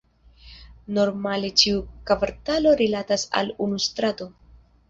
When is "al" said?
3.43-3.55